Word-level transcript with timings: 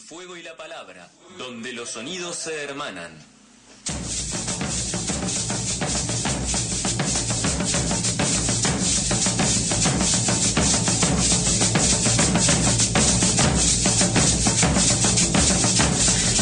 Fuego 0.00 0.36
y 0.36 0.42
la 0.42 0.56
palabra, 0.56 1.08
donde 1.38 1.72
los 1.72 1.90
sonidos 1.90 2.36
se 2.36 2.64
hermanan. 2.64 3.12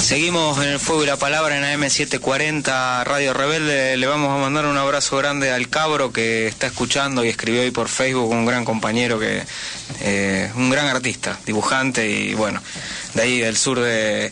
Seguimos 0.09 0.57
en 0.65 0.71
el 0.71 0.81
fuego 0.81 1.05
y 1.05 1.07
la 1.07 1.19
palabra 1.19 1.59
en 1.59 1.65
AM740 1.65 3.05
Radio 3.05 3.35
Rebelde. 3.35 3.97
Le 3.99 4.07
vamos 4.07 4.31
a 4.31 4.41
mandar 4.41 4.65
un 4.65 4.79
abrazo 4.79 5.19
grande 5.19 5.51
al 5.51 5.69
cabro 5.69 6.15
que 6.15 6.47
está 6.47 6.69
escuchando 6.69 7.25
y 7.25 7.29
escribió 7.29 7.61
hoy 7.61 7.71
por 7.71 7.89
Facebook, 7.89 8.31
un 8.31 8.47
gran 8.47 8.65
compañero 8.65 9.19
que 9.19 9.45
eh, 10.01 10.51
un 10.57 10.71
gran 10.71 10.87
artista, 10.87 11.39
dibujante 11.47 12.09
y 12.09 12.35
bueno, 12.35 12.63
de 13.15 13.23
ahí 13.23 13.39
del 13.41 13.57
sur 13.57 13.81
de, 13.81 14.31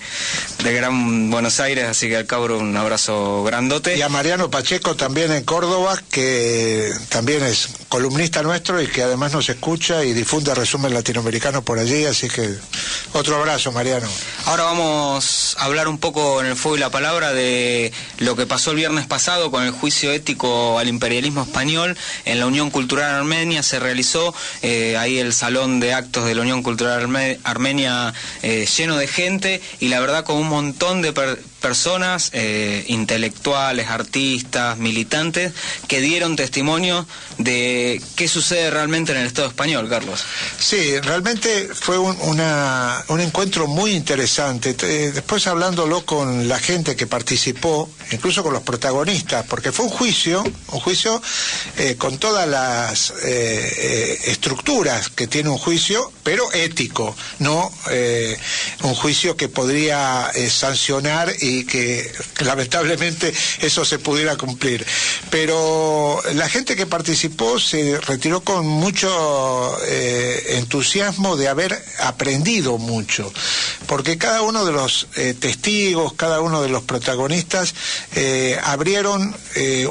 de 0.63 0.72
Gran 0.72 1.30
Buenos 1.30 1.61
Aires, 1.61 1.86
así 1.89 2.08
que 2.08 2.17
al 2.17 2.26
cabro 2.26 2.58
un 2.58 2.76
abrazo 2.76 3.43
grandote. 3.44 3.96
Y 3.96 4.03
a 4.03 4.08
Mariano 4.08 4.50
Pacheco 4.50 4.96
también 4.96 5.32
en 5.32 5.44
Córdoba, 5.44 6.00
que 6.11 6.93
también 7.08 7.43
es 7.43 7.68
columnista 7.89 8.43
nuestro 8.43 8.80
y 8.82 8.86
que 8.86 9.03
además 9.03 9.32
nos 9.32 9.49
escucha 9.49 10.04
y 10.04 10.13
difunde 10.13 10.54
resumen 10.54 10.93
latinoamericano 10.93 11.63
por 11.63 11.79
allí, 11.79 12.04
así 12.04 12.29
que 12.29 12.54
otro 13.13 13.36
abrazo, 13.36 13.72
Mariano. 13.72 14.08
Ahora 14.46 14.64
vamos 14.64 15.57
a 15.58 15.64
hablar 15.64 15.88
un 15.88 15.99
poco 15.99 16.41
en 16.41 16.46
el 16.46 16.57
fuego 16.57 16.77
y 16.77 16.80
la 16.80 16.91
palabra 16.91 17.32
de 17.32 17.93
lo 18.18 18.36
que 18.36 18.46
pasó 18.46 18.71
el 18.71 18.77
viernes 18.77 19.07
pasado 19.07 19.50
con 19.50 19.64
el 19.64 19.71
juicio 19.71 20.13
ético 20.13 20.79
al 20.79 20.88
imperialismo 20.88 21.43
español 21.43 21.96
en 22.25 22.38
la 22.38 22.46
Unión 22.46 22.71
Cultural 22.71 23.14
Armenia. 23.14 23.63
Se 23.63 23.79
realizó 23.79 24.35
eh, 24.63 24.96
ahí 24.96 25.18
el 25.18 25.32
salón 25.46 25.79
de 25.79 25.93
actos 25.93 26.25
de 26.25 26.35
la 26.35 26.43
Unión 26.43 26.64
Cultural 26.64 27.09
Armenia 27.45 28.13
eh, 28.43 28.67
lleno 28.67 28.96
de 28.96 29.07
gente 29.07 29.63
y 29.79 29.86
la 29.86 30.00
verdad 30.00 30.25
con 30.25 30.39
un 30.39 30.49
montón 30.49 31.03
de 31.03 31.13
personas, 31.66 32.30
eh, 32.32 32.84
intelectuales, 32.86 33.88
artistas, 33.88 34.78
militantes, 34.78 35.52
que 35.88 36.00
dieron 36.00 36.36
testimonio 36.36 37.04
de 37.38 38.00
qué 38.14 38.28
sucede 38.28 38.70
realmente 38.70 39.10
en 39.10 39.18
el 39.18 39.27
Estado 39.27 39.48
español, 39.48 39.88
Carlos. 39.88 40.24
Sí, 40.60 41.00
realmente 41.00 41.68
fue 41.74 41.98
un, 41.98 43.20
encuentro 43.20 43.66
muy 43.66 43.91
interesante. 43.96 44.74
Después 44.74 45.48
hablándolo 45.48 46.06
con 46.06 46.46
la 46.46 46.60
gente 46.60 46.94
que 46.94 47.08
participó, 47.08 47.91
incluso 48.12 48.44
con 48.44 48.52
los 48.52 48.62
protagonistas, 48.62 49.44
porque 49.48 49.72
fue 49.72 49.86
un 49.86 49.91
juicio, 49.91 50.44
un 50.44 50.80
juicio 50.80 51.20
eh, 51.78 51.96
con 51.96 52.19
todas 52.19 52.46
las 52.46 53.12
eh, 53.24 54.20
estructuras 54.26 55.08
que 55.08 55.26
tiene 55.26 55.48
un 55.48 55.58
juicio, 55.58 56.12
pero 56.22 56.52
ético, 56.52 57.16
no 57.41 57.72
un 58.82 58.94
juicio 58.94 59.36
que 59.36 59.48
podría 59.48 60.30
sancionar 60.48 61.32
y 61.41 61.55
que 61.64 62.10
lamentablemente 62.40 63.32
eso 63.60 63.84
se 63.84 63.98
pudiera 63.98 64.36
cumplir. 64.36 64.84
Pero 65.30 66.20
la 66.34 66.48
gente 66.48 66.76
que 66.76 66.86
participó 66.86 67.58
se 67.58 68.00
retiró 68.00 68.40
con 68.40 68.66
mucho 68.66 69.76
eh, 69.86 70.56
entusiasmo 70.58 71.36
de 71.36 71.48
haber 71.48 71.82
aprendido 72.00 72.78
mucho, 72.78 73.32
porque 73.86 74.18
cada 74.18 74.42
uno 74.42 74.64
de 74.64 74.72
los 74.72 75.08
eh, 75.16 75.34
testigos, 75.38 76.14
cada 76.14 76.40
uno 76.40 76.62
de 76.62 76.68
los 76.68 76.82
protagonistas 76.82 77.74
eh, 78.14 78.58
abrieron 78.62 79.34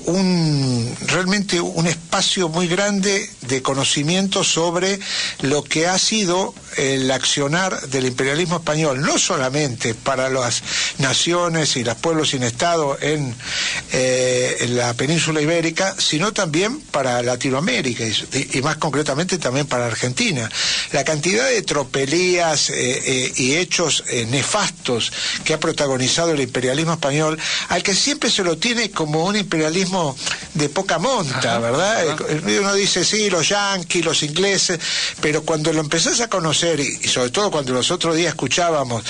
un 0.05 0.95
realmente 1.07 1.59
un 1.59 1.88
espacio 1.88 2.50
muy 2.50 2.67
grande 2.67 3.29
de 3.47 3.61
conocimiento 3.61 4.43
sobre 4.43 4.99
lo 5.41 5.63
que 5.63 5.88
ha 5.88 5.97
sido 5.97 6.53
el 6.77 7.09
accionar 7.11 7.79
del 7.88 8.05
imperialismo 8.05 8.57
español, 8.57 9.01
no 9.01 9.17
solamente 9.17 9.93
para 9.93 10.29
las 10.29 10.61
naciones 10.97 11.77
y 11.77 11.83
los 11.83 11.95
pueblos 11.95 12.29
sin 12.29 12.43
Estado 12.43 12.97
en, 13.01 13.33
eh, 13.91 14.67
la 14.69 14.93
península 14.93 15.41
ibérica, 15.41 15.95
sino 15.97 16.33
también 16.33 16.81
para 16.81 17.22
Latinoamérica 17.22 18.03
y, 18.03 18.61
más 18.61 18.78
concretamente 18.78 19.38
también 19.38 19.67
para 19.67 19.85
Argentina. 19.85 20.50
La 20.91 21.03
cantidad 21.03 21.47
de 21.47 21.61
tropelías 21.61 22.69
eh, 22.69 22.75
eh, 22.75 23.34
y 23.38 23.55
hechos 23.55 24.03
nefastos 24.29 25.11
que 25.44 25.53
ha 25.53 25.59
protagonizado 25.59 26.31
el 26.31 26.41
imperialismo 26.41 26.94
español, 26.94 27.39
al 27.69 27.84
que 27.84 27.95
siempre 27.95 28.29
se 28.29 28.44
lo 28.44 28.57
tiene 28.57 28.91
como 28.91 29.25
un 29.25 29.35
imperialismo 29.35 30.16
de 30.53 30.69
poca 30.69 31.00
monta, 31.00 31.59
¿verdad? 31.59 32.17
Uno 32.59 32.73
dice, 32.73 33.05
sí, 33.05 33.29
los 33.35 33.50
yanquis, 33.50 34.06
los 34.06 34.23
ingleses, 34.23 34.79
pero 35.22 35.44
cuando 35.44 35.72
lo 35.73 35.81
empezás 35.81 36.22
a 36.22 36.29
conocer, 36.29 36.79
y, 36.79 37.07
sobre 37.07 37.29
todo 37.29 37.51
cuando 37.51 37.73
los 37.73 37.91
otros 37.91 38.16
días 38.16 38.29
escuchábamos 38.29 39.03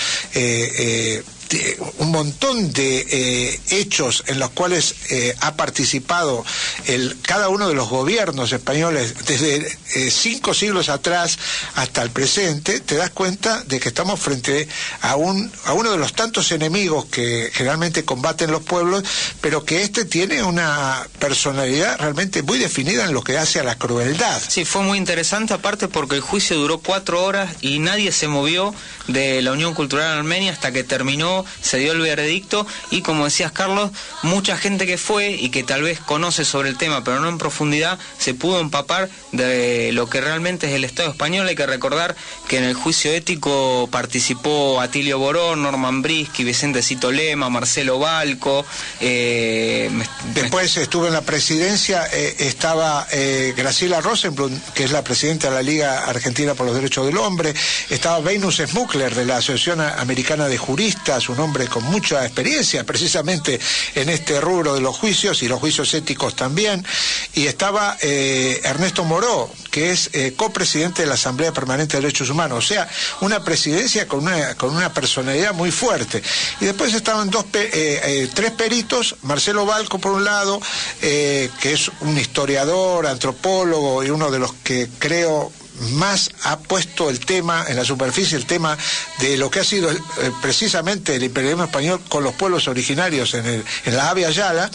un 1.98 2.12
montón 2.12 2.72
de 2.74 3.06
eh, 3.10 3.60
hechos 3.70 4.24
en 4.28 4.40
los 4.40 4.50
cuales 4.52 4.96
eh, 5.10 5.36
ha 5.42 5.56
participado 5.56 6.46
el, 6.86 7.18
cada 7.22 7.50
uno 7.50 7.68
de 7.68 7.76
los 7.76 7.90
gobiernos 7.90 8.52
españoles 8.52 9.16
desde 9.26 9.78
eh, 9.96 10.12
cinco 10.12 10.54
siglos 10.54 10.90
atrás 10.90 11.38
hasta 11.76 12.02
el 12.02 12.12
presente, 12.12 12.80
te 12.80 12.96
das 12.96 13.10
cuenta 13.10 13.64
de 13.64 13.80
que 13.80 13.90
estamos 13.90 14.20
frente 14.20 14.68
a, 15.02 15.16
un, 15.16 15.52
a 15.66 15.74
uno 15.74 15.92
de 15.92 15.98
los 15.98 16.14
tantos 16.14 16.52
enemigos 16.52 17.06
que 17.06 17.52
generalmente 17.54 18.06
combaten 18.06 18.52
los 18.52 18.64
pueblos, 18.64 19.04
pero 19.42 19.66
que 19.66 19.84
este 19.84 20.06
tiene 20.06 20.44
una 20.44 21.08
personalidad 21.20 21.98
realmente 22.00 22.44
muy 22.44 22.60
definida 22.60 23.06
en 23.06 23.14
lo 23.14 23.24
que 23.24 23.38
hace 23.38 23.60
a 23.60 23.64
la 23.64 23.76
crueldad. 23.76 24.42
Sí, 24.48 24.66
fue 24.66 24.82
muy 24.84 24.98
interesante 24.98 25.54
aparte 25.54 25.88
porque 25.88 26.16
el 26.16 26.22
juicio 26.22 26.58
duró 26.58 26.80
cuatro 26.80 27.24
horas 27.24 27.56
y 27.62 27.80
nadie 27.80 28.12
se 28.12 28.28
movió 28.28 28.74
de 29.08 29.42
la 29.42 29.52
Unión 29.52 29.74
Cultural 29.74 30.18
Armenia 30.18 30.52
hasta 30.52 30.72
que 30.72 30.84
terminó 30.84 31.46
se 31.62 31.78
dio 31.78 31.92
el 31.92 32.00
veredicto 32.00 32.66
y 32.92 33.02
como 33.02 33.26
decías 33.26 33.52
Carlos, 33.52 33.92
mucha 34.24 34.58
gente 34.58 34.86
que 34.86 34.98
fue 34.98 35.32
y 35.32 35.50
que 35.50 35.64
tal 35.64 35.84
vez 35.84 36.00
conoce 36.00 36.46
sobre 36.46 36.70
el 36.70 36.78
tema 36.78 37.04
pero 37.04 37.20
no 37.20 37.30
en 37.30 37.38
profundidad, 37.38 38.00
se 38.18 38.34
pudo 38.34 38.60
empapar 38.60 39.10
de 39.32 39.92
lo 39.94 40.10
que 40.10 40.22
realmente 40.22 40.68
es 40.68 40.74
el 40.74 40.84
Estado 40.84 41.10
español. 41.10 41.48
Hay 41.48 41.56
que 41.56 41.66
recordar 41.66 42.16
que 42.48 42.58
en 42.58 42.64
el 42.64 42.74
juicio 42.74 43.12
ético 43.12 43.88
participó 43.92 44.82
Atilio 44.82 45.20
Borón, 45.20 45.64
Norman 45.64 46.02
Brisky, 46.02 46.44
Vicente 46.44 46.82
Cito 46.82 47.12
Lema, 47.12 47.50
Marcelo 47.50 48.00
Balco. 48.00 48.66
Eh, 49.00 49.90
Después 50.34 50.78
estuvo 50.78 51.08
en 51.08 51.14
la 51.14 51.22
presidencia, 51.22 52.08
eh, 52.12 52.36
estaba 52.40 53.08
eh, 53.12 53.54
Graciela 53.56 54.02
Rosenblum, 54.02 54.60
que 54.74 54.84
es 54.84 54.92
la 54.92 55.04
presidenta 55.04 55.50
de 55.50 55.56
la 55.56 55.62
Liga 55.62 56.06
Argentina 56.06 56.54
por 56.54 56.66
los 56.66 56.76
Derechos 56.76 57.06
del 57.06 57.18
Hombre, 57.18 57.54
estaba 57.90 58.20
Venus 58.20 58.60
De 58.96 59.26
la 59.26 59.38
Asociación 59.38 59.82
Americana 59.82 60.48
de 60.48 60.58
Juristas, 60.58 61.28
un 61.28 61.38
hombre 61.42 61.68
con 61.68 61.84
mucha 61.84 62.24
experiencia 62.26 62.86
precisamente 62.86 63.60
en 63.94 64.08
este 64.08 64.40
rubro 64.40 64.74
de 64.74 64.80
los 64.80 64.96
juicios 64.96 65.44
y 65.44 65.50
los 65.50 65.60
juicios 65.60 65.94
éticos 65.94 66.34
también, 66.34 66.86
y 67.34 67.48
estaba 67.48 67.98
eh, 68.02 68.62
Ernesto 68.64 69.04
Moró, 69.04 69.52
que 69.70 69.92
es 69.92 70.12
eh, 70.14 70.34
copresidente 70.38 71.02
de 71.02 71.10
la 71.10 71.16
Asamblea 71.16 71.52
Permanente 71.52 71.98
de 71.98 72.04
Derechos 72.04 72.30
Humanos, 72.30 72.64
o 72.64 72.68
sea, 72.68 72.88
una 73.20 73.44
presidencia 73.44 74.08
con 74.08 74.22
una, 74.22 74.56
con 74.56 74.74
una 74.74 74.94
personalidad 74.94 75.54
muy 75.54 75.72
fuerte. 75.72 76.24
Y 76.62 76.66
después 76.66 76.94
estaban 76.94 77.30
dos, 77.30 77.46
eh, 77.54 78.30
tres 78.34 78.52
peritos, 78.52 79.18
Marcelo 79.24 79.66
Balco 79.66 80.00
por 80.00 80.14
un 80.14 80.24
lado, 80.24 80.62
que 81.02 81.50
es 81.74 81.92
un 82.00 82.18
historiador, 82.18 83.08
antropólogo 83.08 84.06
y 84.06 84.10
uno 84.10 84.32
de 84.32 84.40
los 84.40 84.54
que 84.54 84.88
creo 85.00 85.52
más 85.94 86.32
ha 86.44 86.60
puesto 86.60 87.10
el 87.10 87.20
tema 87.20 87.66
en 87.68 87.76
la 87.76 87.86
superficie, 87.86 88.38
el 88.38 88.46
tema 88.46 88.78
de 89.20 89.38
lo 89.38 89.50
que 89.50 89.60
ha 89.60 89.64
sido 89.64 89.92
eh, 89.92 89.98
precisamente 90.42 91.16
el 91.16 91.24
imperialismo 91.24 91.64
español 91.64 92.02
con 92.08 92.24
los 92.24 92.34
pueblos 92.34 92.68
originarios 92.68 93.34
en, 93.34 93.46
el, 93.46 93.66
en 93.86 93.96
la 93.98 94.10
Avia 94.10 94.30
Yala. 94.30 94.70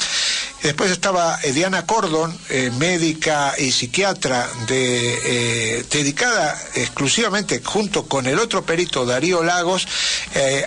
Después 0.62 0.90
estaba 0.90 1.38
eh, 1.42 1.52
Diana 1.52 1.86
Cordon, 1.86 2.36
eh, 2.48 2.70
médica 2.78 3.54
y 3.58 3.72
psiquiatra 3.72 4.48
de, 4.66 5.84
dedicada 5.90 6.60
exclusivamente, 6.74 7.60
junto 7.64 8.06
con 8.06 8.26
el 8.26 8.38
otro 8.38 8.64
perito 8.64 9.06
Darío 9.06 9.42
Lagos, 9.42 9.86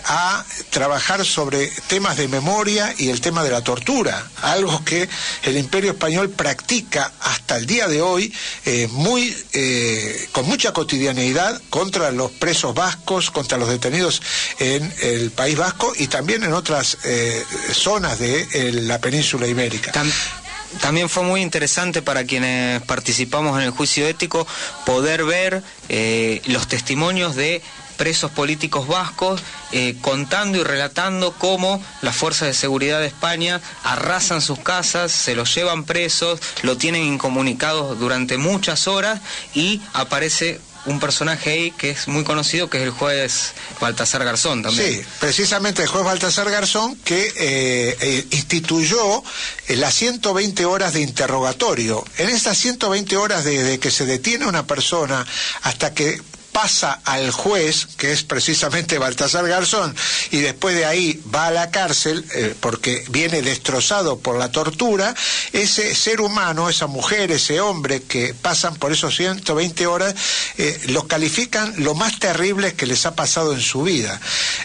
a 0.05 0.43
trabajar 0.69 1.25
sobre 1.25 1.67
temas 1.87 2.17
de 2.17 2.27
memoria 2.27 2.93
y 2.97 3.09
el 3.09 3.21
tema 3.21 3.43
de 3.43 3.51
la 3.51 3.61
tortura, 3.61 4.29
algo 4.41 4.83
que 4.83 5.07
el 5.43 5.57
imperio 5.57 5.91
español 5.91 6.29
practica 6.29 7.11
hasta 7.21 7.57
el 7.57 7.65
día 7.65 7.87
de 7.87 8.01
hoy 8.01 8.33
muy 8.89 9.35
con 10.31 10.45
mucha 10.45 10.73
cotidianidad 10.73 11.61
contra 11.69 12.11
los 12.11 12.31
presos 12.31 12.73
vascos, 12.73 13.31
contra 13.31 13.57
los 13.57 13.69
detenidos 13.69 14.21
en 14.59 14.93
el 15.01 15.31
País 15.31 15.57
Vasco 15.57 15.93
y 15.97 16.07
también 16.07 16.43
en 16.43 16.53
otras 16.53 16.97
eh, 17.03 17.43
zonas 17.71 18.19
de 18.19 18.71
la 18.73 18.99
península 18.99 19.47
ibérica. 19.47 19.82
También 20.81 21.09
fue 21.09 21.23
muy 21.23 21.41
interesante 21.41 22.01
para 22.01 22.25
quienes 22.25 22.81
participamos 22.83 23.57
en 23.59 23.65
el 23.65 23.71
juicio 23.71 24.07
ético 24.07 24.47
poder 24.85 25.23
ver 25.23 25.63
eh, 25.89 26.41
los 26.45 26.67
testimonios 26.67 27.35
de 27.35 27.61
presos 27.93 28.31
políticos 28.31 28.87
vascos 28.87 29.41
eh, 29.71 29.95
contando 30.01 30.57
y 30.57 30.63
relatando 30.63 31.33
cómo 31.33 31.83
las 32.01 32.15
fuerzas 32.15 32.47
de 32.47 32.53
seguridad 32.53 32.99
de 32.99 33.07
España 33.07 33.61
arrasan 33.83 34.41
sus 34.41 34.59
casas, 34.59 35.11
se 35.11 35.35
los 35.35 35.53
llevan 35.53 35.83
presos, 35.83 36.39
lo 36.63 36.75
tienen 36.75 37.03
incomunicados 37.03 37.99
durante 37.99 38.37
muchas 38.37 38.87
horas 38.87 39.21
y 39.53 39.81
aparece 39.93 40.59
un 40.85 40.99
personaje 40.99 41.51
ahí 41.51 41.71
que 41.71 41.91
es 41.91 42.07
muy 42.07 42.23
conocido, 42.23 42.69
que 42.69 42.77
es 42.77 42.83
el 42.83 42.91
juez 42.91 43.53
Baltasar 43.79 44.23
Garzón 44.23 44.63
también. 44.63 44.93
Sí, 44.93 45.05
precisamente 45.19 45.81
el 45.81 45.87
juez 45.87 46.03
Baltasar 46.03 46.49
Garzón 46.49 46.95
que 46.97 47.27
eh, 47.35 47.97
eh, 47.99 48.27
instituyó 48.31 49.23
las 49.69 49.93
120 49.93 50.65
horas 50.65 50.93
de 50.93 51.01
interrogatorio. 51.01 52.03
En 52.17 52.29
estas 52.29 52.57
120 52.57 53.17
horas 53.17 53.43
desde 53.43 53.79
que 53.79 53.91
se 53.91 54.05
detiene 54.05 54.45
una 54.45 54.65
persona 54.67 55.25
hasta 55.61 55.93
que 55.93 56.21
pasa 56.53 57.01
al 57.03 57.31
juez, 57.31 57.87
que 57.97 58.13
es 58.13 58.23
precisamente 58.23 58.97
Baltasar 58.97 59.47
Garzón, 59.47 59.93
y 60.31 60.37
después 60.37 60.75
de 60.75 60.85
ahí 60.85 61.21
va 61.33 61.47
a 61.47 61.51
la 61.51 61.71
cárcel 61.71 62.25
eh, 62.33 62.55
porque 62.59 63.03
viene 63.09 63.41
destrozado 63.41 64.19
por 64.19 64.37
la 64.37 64.51
tortura, 64.51 65.13
ese 65.51 65.93
ser 65.95 66.21
humano, 66.21 66.69
esa 66.69 66.87
mujer, 66.87 67.31
ese 67.31 67.59
hombre 67.59 68.03
que 68.03 68.33
pasan 68.33 68.75
por 68.75 68.91
esos 68.91 69.15
120 69.15 69.87
horas, 69.87 70.15
eh, 70.57 70.79
los 70.87 71.05
califican 71.05 71.73
lo 71.77 71.95
más 71.95 72.19
terrible 72.19 72.75
que 72.75 72.85
les 72.85 73.05
ha 73.05 73.15
pasado 73.15 73.53
en 73.53 73.61
su 73.61 73.83
vida. 73.83 74.21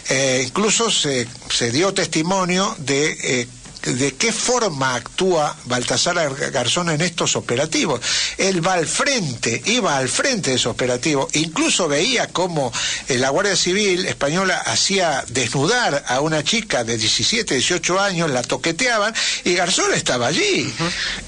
Eh, 0.09 0.43
incluso 0.45 0.91
se, 0.91 1.27
se, 1.49 1.71
dio 1.71 1.93
testimonio 1.93 2.75
de 2.79 3.47
de 3.83 4.15
qué 4.15 4.31
forma 4.31 4.95
actúa 4.95 5.55
Baltasar 5.65 6.35
Garzón 6.51 6.89
en 6.89 7.01
estos 7.01 7.35
operativos. 7.35 8.01
Él 8.37 8.65
va 8.65 8.73
al 8.73 8.87
frente, 8.87 9.61
iba 9.65 9.97
al 9.97 10.09
frente 10.09 10.51
de 10.51 10.57
esos 10.57 10.71
operativos, 10.71 11.33
incluso 11.35 11.87
veía 11.87 12.27
cómo 12.27 12.71
eh, 13.07 13.17
la 13.17 13.29
Guardia 13.29 13.55
Civil 13.55 14.05
española 14.05 14.57
hacía 14.65 15.23
desnudar 15.29 16.03
a 16.07 16.19
una 16.21 16.43
chica 16.43 16.83
de 16.83 16.97
17, 16.97 17.55
18 17.55 17.99
años, 17.99 18.29
la 18.29 18.41
toqueteaban 18.41 19.13
y 19.43 19.53
Garzón 19.53 19.93
estaba 19.93 20.27
allí. 20.27 20.71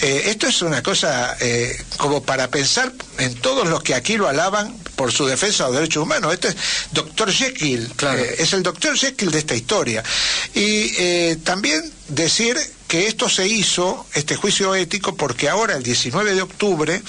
Eh, 0.01 0.23
esto 0.27 0.47
es 0.47 0.61
una 0.61 0.83
cosa 0.83 1.37
eh, 1.39 1.81
como 1.97 2.21
para 2.23 2.49
pensar 2.49 2.91
en 3.17 3.35
todos 3.35 3.67
los 3.67 3.81
que 3.83 3.95
aquí 3.95 4.17
lo 4.17 4.27
alaban 4.27 4.80
por 5.01 5.11
su 5.11 5.25
defensa 5.25 5.63
de 5.63 5.69
los 5.71 5.79
derechos 5.79 6.03
humanos. 6.03 6.31
Este 6.31 6.49
es 6.49 6.55
doctor 6.91 7.31
Jekyll, 7.31 7.91
es 8.37 8.53
el 8.53 8.61
doctor 8.61 8.95
Jekyll 8.95 9.31
de 9.31 9.39
esta 9.39 9.55
historia. 9.55 10.03
Y 10.53 11.35
también 11.37 11.91
decir 12.07 12.55
que 12.87 13.07
esto 13.07 13.29
se 13.29 13.47
hizo, 13.47 14.05
este 14.13 14.35
juicio 14.35 14.75
ético, 14.75 15.15
porque 15.15 15.49
ahora 15.49 15.75
el 15.75 15.81
19 15.81 16.35
de 16.35 16.41
octubre 16.41 17.01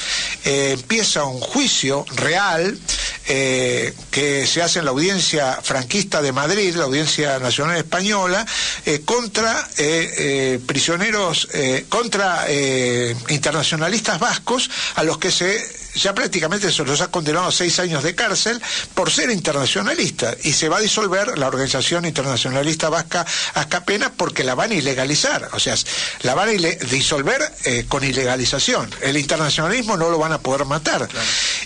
eh, 0.45 0.71
empieza 0.75 1.25
un 1.25 1.41
juicio 1.41 2.07
real 2.15 2.79
eh, 3.27 3.93
que 4.11 4.47
se 4.47 4.63
hace 4.63 4.79
en 4.79 4.87
la 4.87 4.93
audiencia 4.93 5.59
franquista 5.61 6.23
de 6.23 6.31
Madrid, 6.31 6.77
la 6.77 6.85
audiencia 6.85 7.39
nacional 7.41 7.77
española, 7.77 8.47
eh, 8.87 9.03
contra 9.05 9.69
prisioneros, 10.67 11.49
contra 11.89 12.47
internacionalistas 13.29 14.19
vascos 14.19 14.71
a 14.95 15.03
los 15.03 15.19
que 15.19 15.33
se 15.33 15.82
ya 15.95 16.15
prácticamente 16.15 16.71
se 16.73 16.85
los 16.85 17.01
ha 17.01 17.09
condenado 17.09 17.47
a 17.47 17.53
seis 17.53 17.79
años 17.79 18.03
de 18.03 18.15
cárcel 18.15 18.61
por 18.95 19.11
ser 19.11 19.31
internacionalista 19.31 20.35
y 20.43 20.53
se 20.53 20.69
va 20.69 20.79
a 20.79 20.81
disolver 20.81 21.39
la 21.39 21.49
organización 21.49 22.05
internacionalista 22.05 22.89
vasca 22.89 23.27
Azcapena 23.55 24.13
porque 24.13 24.45
la 24.45 24.55
van 24.55 24.73
a 24.73 24.75
ilegalizar, 24.75 25.49
o 25.53 25.61
sea, 25.61 25.75
la 26.23 26.35
van 26.35 26.49
a 26.49 26.53
disolver 26.53 27.43
eh, 27.65 27.85
con 27.89 28.05
ilegalización. 28.05 28.91
El 29.01 29.17
internacionalismo 29.17 29.97
no 29.97 30.11
lo 30.11 30.19
van 30.19 30.33
a 30.33 30.39
poder 30.39 30.65
matar. 30.65 31.09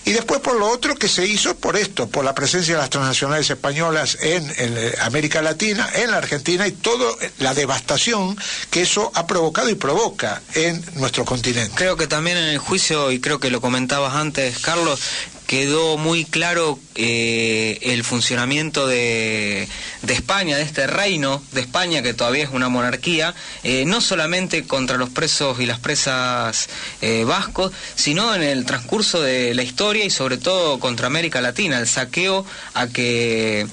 Y 0.04 0.12
después 0.12 0.40
por 0.40 0.56
lo 0.56 0.68
otro 0.68 0.94
que 0.94 1.08
se 1.08 1.26
hizo 1.26 1.56
por 1.56 1.76
esto, 1.76 2.08
por 2.08 2.24
la 2.24 2.34
presencia 2.34 2.74
de 2.74 2.80
las 2.80 2.90
transnacionales 2.90 3.50
españolas 3.50 4.18
en, 4.20 4.52
en 4.56 4.92
América 5.02 5.42
Latina, 5.42 5.88
en 5.94 6.10
la 6.10 6.18
Argentina 6.18 6.66
y 6.66 6.72
toda 6.72 7.14
la 7.38 7.54
devastación 7.54 8.36
que 8.70 8.82
eso 8.82 9.10
ha 9.14 9.26
provocado 9.26 9.70
y 9.70 9.74
provoca 9.74 10.42
en 10.54 10.84
nuestro 10.94 11.24
continente. 11.24 11.72
Creo 11.74 11.96
que 11.96 12.06
también 12.06 12.36
en 12.36 12.48
el 12.48 12.58
juicio, 12.58 13.10
y 13.10 13.20
creo 13.20 13.40
que 13.40 13.50
lo 13.50 13.60
comentabas 13.60 14.15
antes, 14.16 14.58
Carlos, 14.58 15.00
quedó 15.46 15.96
muy 15.96 16.24
claro 16.24 16.78
eh, 16.94 17.78
el 17.82 18.04
funcionamiento 18.04 18.86
de, 18.86 19.68
España, 20.08 20.56
de 20.56 20.62
este 20.62 20.86
reino 20.86 21.42
de 21.52 21.60
España, 21.60 22.02
que 22.02 22.14
todavía 22.14 22.44
es 22.44 22.50
una 22.50 22.68
monarquía, 22.68 23.34
eh, 23.62 23.84
no 23.86 24.00
solamente 24.00 24.66
contra 24.66 24.96
los 24.96 25.10
presos 25.10 25.60
y 25.60 25.66
las 25.66 25.78
presas 25.78 26.68
eh, 27.00 27.24
vascos, 27.24 27.72
sino 27.94 28.34
en 28.34 28.42
el 28.42 28.64
transcurso 28.64 29.20
de 29.20 29.54
la 29.54 29.62
historia 29.62 30.04
y 30.04 30.10
sobre 30.10 30.36
todo 30.36 30.80
contra 30.80 31.06
América 31.06 31.40
Latina, 31.40 31.78
el 31.78 31.86
saqueo 31.86 32.44
a 32.74 32.88
que 32.88 33.66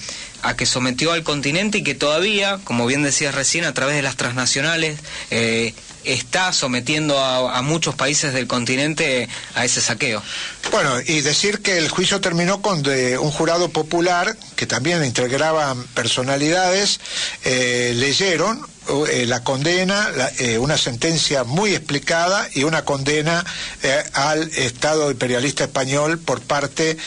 a 0.46 0.58
que 0.58 0.66
sometió 0.66 1.14
al 1.14 1.24
continente 1.24 1.78
y 1.78 1.84
que 1.84 1.96
todavía, 1.96 2.60
como 2.66 2.86
bien 2.86 3.02
decías 3.02 3.34
recién, 3.34 3.64
a 3.64 3.74
través 3.74 3.96
de 3.96 4.02
las 4.02 4.18
transnacionales 4.18 5.00
está 6.04 6.54
sometiendo 6.54 7.18
a, 7.20 7.62
muchos 7.62 7.96
países 7.96 8.34
del 8.34 8.48
continente 8.48 9.30
a 9.56 9.66
ese 9.66 9.82
saqueo. 9.82 10.22
Bueno, 10.72 11.00
y 11.06 11.22
decir 11.22 11.62
que 11.62 11.78
el 11.78 11.90
juicio 11.90 12.20
terminó 12.22 12.62
con 12.62 12.84
un 12.88 13.32
jurado 13.32 13.70
popular, 13.70 14.36
que 14.56 14.66
también 14.66 15.04
integraban 15.06 15.84
personalidades, 15.94 17.00
eh, 17.44 17.94
leyeron 17.96 18.66
eh, 19.10 19.26
la 19.26 19.44
condena, 19.44 20.10
eh, 20.40 20.58
una 20.58 20.78
sentencia 20.78 21.46
muy 21.46 21.74
explicada 21.74 22.50
y 22.54 22.64
una 22.64 22.84
condena 22.84 23.46
eh, 23.82 24.04
al 24.12 24.44
Estado 24.56 25.10
imperialista 25.10 25.64
español 25.64 26.20
por 26.20 26.42
parte 26.42 26.98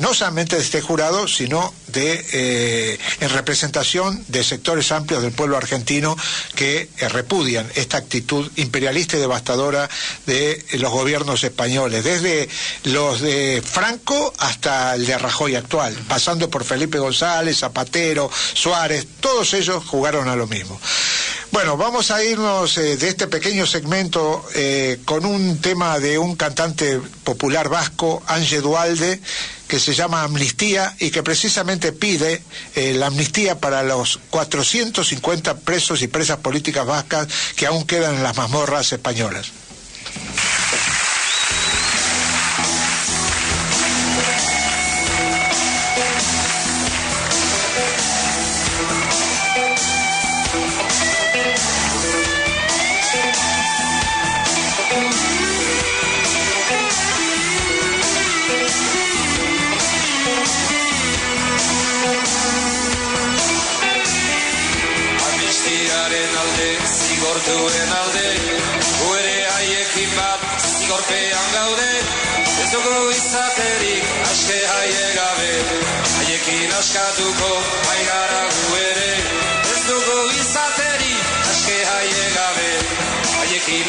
no 0.00 0.12
solamente 0.12 0.56
de 0.56 0.62
este 0.62 0.80
jurado, 0.80 1.28
sino 1.28 1.72
de 1.88 2.98
en 3.20 3.30
representación 3.30 4.22
de 4.28 4.44
sectores 4.44 4.92
amplios 4.92 5.22
del 5.22 5.32
pueblo 5.32 5.56
argentino 5.56 6.16
que 6.54 6.88
repudian 7.08 7.68
esta 7.74 7.96
actitud 7.96 8.50
imperialista 8.56 9.16
y 9.16 9.20
devastadora 9.20 9.88
de 10.26 10.64
los 10.74 10.92
gobiernos 10.92 11.42
españoles, 11.42 12.04
desde 12.04 12.48
los 12.84 13.20
de 13.20 13.62
Franco 13.64 14.32
hasta 14.38 14.94
el 14.94 15.06
de 15.06 15.18
Rajoy 15.18 15.56
actual, 15.56 15.96
pasando 16.08 16.50
por 16.50 16.64
Felipe 16.64 16.98
González, 16.98 17.58
Zapatero, 17.58 18.30
Suárez, 18.54 19.06
todos 19.20 19.54
ellos 19.54 19.84
jugaron 19.84 20.28
a 20.28 20.36
lo 20.36 20.46
mismo. 20.46 20.80
Bueno, 21.52 21.76
vamos 21.76 22.10
a 22.10 22.22
irnos 22.24 22.78
eh, 22.78 22.96
de 22.96 23.08
este 23.08 23.26
pequeño 23.26 23.66
segmento 23.66 24.44
eh, 24.54 25.00
con 25.04 25.24
un 25.24 25.60
tema 25.60 25.98
de 25.98 26.18
un 26.18 26.36
cantante 26.36 27.00
popular 27.24 27.68
vasco, 27.68 28.22
Ángel 28.26 28.62
Dualde, 28.62 29.20
que 29.66 29.78
se 29.78 29.94
llama 29.94 30.22
Amnistía 30.22 30.94
y 30.98 31.10
que 31.10 31.22
precisamente 31.22 31.92
pide 31.92 32.42
eh, 32.74 32.94
la 32.94 33.06
amnistía 33.06 33.58
para 33.60 33.82
los 33.82 34.18
450 34.30 35.58
presos 35.58 36.02
y 36.02 36.08
presas 36.08 36.38
políticas 36.38 36.86
vascas 36.86 37.28
que 37.56 37.66
aún 37.66 37.84
quedan 37.84 38.16
en 38.16 38.22
las 38.22 38.36
mazmorras 38.36 38.92
españolas. 38.92 39.52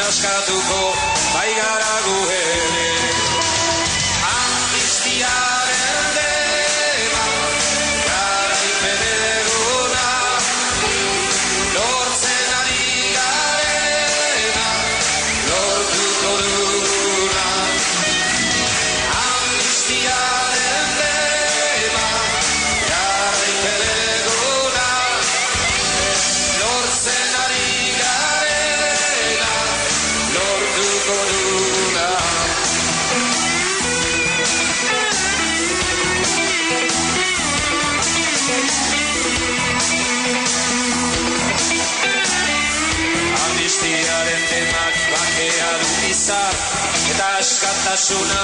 naskatuko, 0.01 0.81
bai 1.33 1.51
gara 1.57 1.95
gu 2.05 2.17
ere. 2.41 3.00
bizitza 46.31 47.11
eta 47.11 47.27
askatasuna 47.39 48.43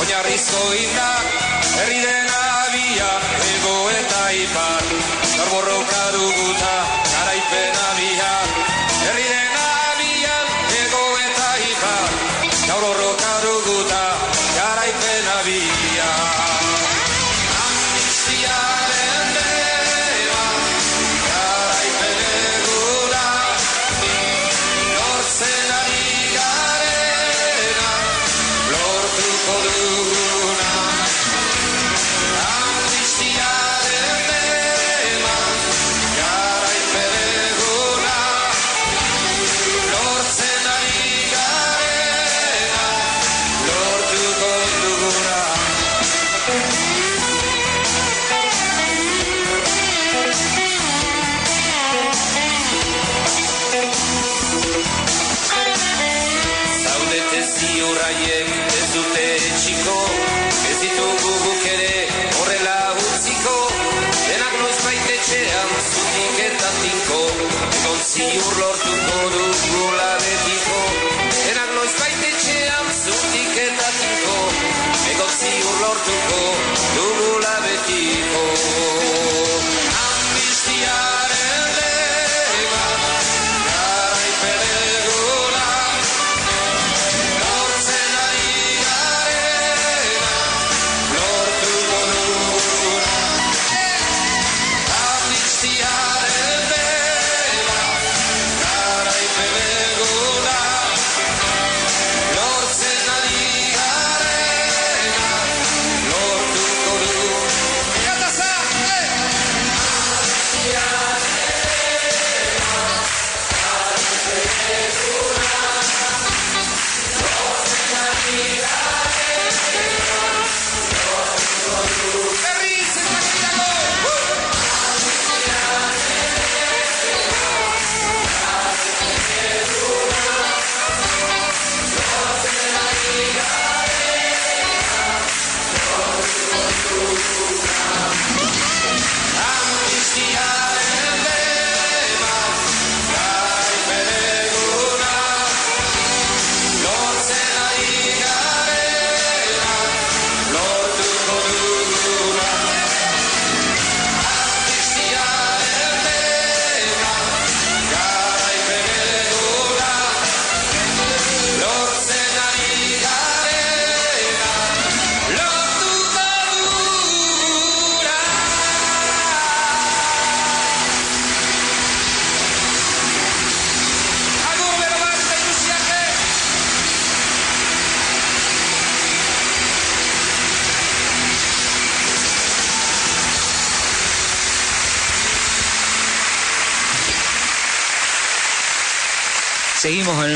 oinarrizko 0.00 0.62
indak 0.74 1.24
herri 1.78 2.00
den 2.04 2.30
abia 2.40 3.10
ego 3.54 3.76
eta 3.90 4.22
ipar. 4.44 4.84
Norborroka 5.36 6.04
duguta 6.16 6.76
garaipen 7.12 7.82
abia 7.90 8.65
Ziurraiek 57.86 58.65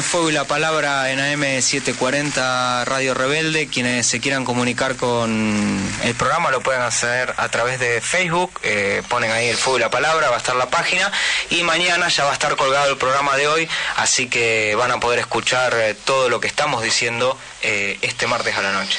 el 0.01 0.05
fuego 0.05 0.31
y 0.31 0.33
la 0.33 0.45
palabra 0.45 1.11
en 1.11 1.19
AM740 1.19 2.87
Radio 2.87 3.13
Rebelde. 3.13 3.67
Quienes 3.67 4.07
se 4.07 4.19
quieran 4.19 4.47
comunicar 4.47 4.97
con 4.97 5.79
el 6.03 6.15
programa 6.15 6.51
lo 6.51 6.63
pueden 6.63 6.81
hacer 6.81 7.35
a 7.37 7.51
través 7.51 7.79
de 7.81 8.01
Facebook. 8.01 8.61
eh, 8.63 9.03
ponen 9.09 9.31
ahí 9.31 9.49
el 9.49 9.59
fuego 9.59 9.77
y 9.77 9.81
la 9.83 9.91
palabra, 9.91 10.31
va 10.31 10.37
a 10.37 10.39
estar 10.39 10.57
la 10.57 10.71
página. 10.71 11.13
Y 11.51 11.65
mañana 11.65 12.09
ya 12.09 12.25
va 12.25 12.31
a 12.31 12.33
estar 12.33 12.57
colgado 12.57 12.91
el 12.91 12.97
programa 12.97 13.37
de 13.37 13.49
hoy. 13.49 13.69
Así 13.97 14.31
que 14.31 14.75
van 14.75 14.91
a 14.91 15.01
poder 15.01 15.19
escuchar 15.19 15.75
eh, 15.75 15.95
todo 15.95 16.31
lo 16.31 16.41
que 16.41 16.47
estamos 16.47 16.83
diciendo 16.83 17.37
eh, 17.61 17.99
este 18.01 18.27
martes 18.27 18.57
a 18.57 18.63
la 18.63 18.73
noche. 18.73 18.99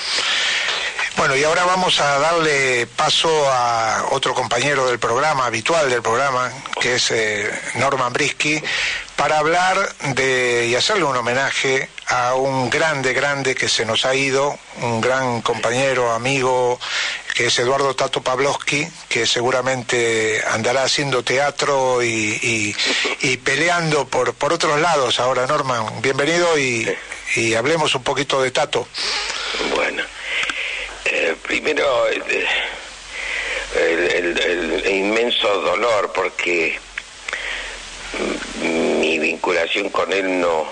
Bueno, 1.17 1.35
y 1.35 1.43
ahora 1.43 1.65
vamos 1.65 1.99
a 1.99 2.17
darle 2.19 2.87
paso 2.87 3.29
a 3.51 4.07
otro 4.11 4.33
compañero 4.33 4.87
del 4.87 4.97
programa, 4.97 5.45
habitual 5.45 5.89
del 5.89 6.01
programa, 6.01 6.51
que 6.79 6.95
es 6.95 7.11
eh, 7.11 7.49
Norman 7.75 8.11
Brisky, 8.11 8.61
para 9.15 9.37
hablar 9.37 9.93
de 10.15 10.65
y 10.67 10.73
hacerle 10.75 11.03
un 11.03 11.15
homenaje 11.15 11.89
a 12.07 12.33
un 12.33 12.71
grande, 12.71 13.13
grande 13.13 13.53
que 13.53 13.69
se 13.69 13.85
nos 13.85 14.05
ha 14.05 14.15
ido, 14.15 14.57
un 14.81 14.99
gran 14.99 15.41
compañero, 15.43 16.11
amigo, 16.11 16.79
que 17.35 17.47
es 17.47 17.59
Eduardo 17.59 17.95
Tato 17.95 18.21
Pavlovsky, 18.23 18.87
que 19.07 19.27
seguramente 19.27 20.41
andará 20.49 20.83
haciendo 20.83 21.23
teatro 21.23 22.01
y, 22.01 22.07
y- 22.41 22.75
y 23.29 23.37
peleando 23.37 24.07
por, 24.07 24.33
por 24.33 24.53
otros 24.53 24.79
lados. 24.81 25.19
Ahora, 25.19 25.45
Norman, 25.45 26.01
bienvenido 26.01 26.57
y, 26.57 26.91
y 27.35 27.53
hablemos 27.53 27.93
un 27.93 28.01
poquito 28.03 28.41
de 28.41 28.49
Tato. 28.49 28.87
Bueno, 29.75 30.01
primero 31.37 32.07
el, 32.07 32.23
inmenso 34.89 35.47
dolor 35.61 36.11
porque 36.13 36.77
mi 38.61 39.19
vinculación 39.19 39.89
con 39.89 40.11
él 40.11 40.39
no, 40.39 40.67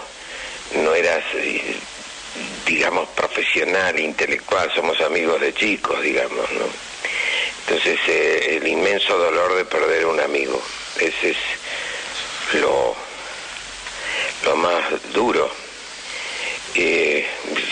no 0.76 0.94
era, 0.94 1.24
digamos, 2.66 3.08
profesional, 3.10 3.98
intelectual, 4.00 4.72
somos 4.74 5.00
amigos 5.02 5.40
de 5.40 5.54
chicos, 5.54 6.02
digamos, 6.02 6.52
¿no? 6.52 6.66
Entonces 7.68 8.00
eh, 8.08 8.58
el 8.58 8.68
inmenso 8.68 9.18
dolor 9.18 9.56
de 9.56 9.66
perder 9.66 10.06
un 10.08 10.20
amigo, 10.20 10.62
ese 11.00 11.32
es 11.32 11.38
lo, 12.60 12.96
lo 14.44 14.56
más 14.56 14.84
duro. 15.14 15.50
Eh, 16.76 17.28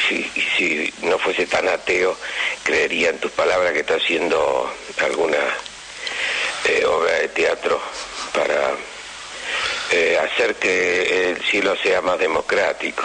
si, 0.08 0.24
si 0.58 0.94
no 1.02 1.18
fuese 1.20 1.46
tan 1.46 1.68
ateo, 1.68 2.18
creería 2.64 3.10
en 3.10 3.20
tus 3.20 3.32
palabras 3.32 3.74
que 3.74 3.80
está 3.80 3.96
haciendo 3.96 4.74
alguna 5.02 5.38
eh, 6.66 6.86
obra 6.86 7.14
de 7.14 7.28
teatro 7.30 7.82
para 8.34 8.72
eh, 9.92 10.18
hacer 10.20 10.56
que 10.56 11.32
el 11.32 11.44
cielo 11.46 11.76
sea 11.82 12.02
más 12.02 12.20
democrático 12.20 13.04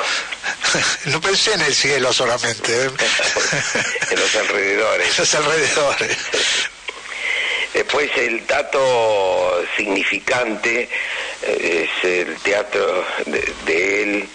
No 1.06 1.20
pensé 1.20 1.54
en 1.54 1.60
el 1.60 1.74
cielo 1.74 2.12
solamente, 2.12 2.86
¿eh? 2.86 2.90
en 4.10 4.20
los 4.20 4.34
alrededores. 4.34 5.08
en 5.08 5.18
los 5.18 5.34
alrededores. 5.34 6.16
Después 7.74 8.10
el 8.16 8.46
dato 8.46 9.64
significante 9.76 10.88
eh, 11.42 11.88
es 11.88 12.04
el 12.04 12.36
teatro 12.40 13.06
de, 13.26 13.54
de 13.64 14.02
él 14.02 14.28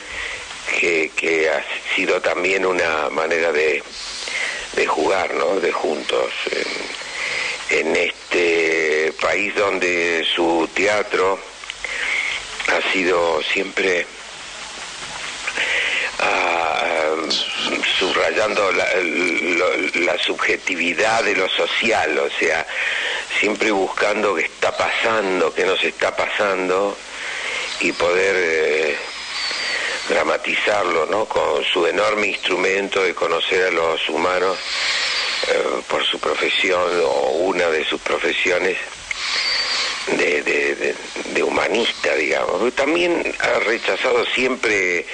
que, 0.67 1.50
ha 1.50 1.63
sido 1.95 2.21
también 2.21 2.65
una 2.65 3.09
manera 3.09 3.51
de, 3.51 3.83
de 4.74 4.88
jugar, 4.88 5.33
¿no? 5.33 5.59
De 5.59 5.71
juntos. 5.71 6.31
En, 7.69 7.95
este 7.95 9.13
país 9.19 9.53
donde 9.55 10.25
su 10.36 10.69
teatro 10.74 11.38
ha 12.67 12.93
sido 12.93 13.41
siempre 13.43 14.05
ah, 16.19 17.15
subrayando 18.00 18.71
la 18.71 20.17
subjetividad 20.19 21.24
de 21.24 21.36
lo 21.36 21.50
social, 21.50 22.17
o 22.19 22.29
sea, 22.39 22.65
siempre 23.39 23.71
buscando 23.71 24.36
qué 24.36 24.43
está 24.43 24.75
pasando, 24.75 25.53
qué 25.53 25.65
nos 25.65 25.83
está 25.83 26.15
pasando 26.15 26.97
y 27.79 27.91
poder 27.91 28.36
eh, 28.38 28.97
dramatizarlo, 30.10 31.06
¿no? 31.08 31.26
Con 31.26 31.64
su 31.66 31.86
enorme 31.86 32.28
instrumento 32.28 33.04
de 33.04 33.14
conocer 33.14 33.68
a 33.68 33.72
los 33.72 34.08
humanos 34.10 34.58
eh, 35.50 35.64
por 35.88 36.06
su 36.06 36.20
profesión 36.20 36.82
o 37.06 37.30
una 37.46 37.68
de 37.68 37.84
sus 37.86 38.00
profesiones 38.02 38.78
de, 40.08 40.42
de- 40.44 41.44
humanista, 41.44 42.14
digamos. 42.16 42.56
Pero 42.60 42.72
También 42.74 43.36
ha 43.40 43.60
rechazado 43.60 44.26
siempre 44.28 45.06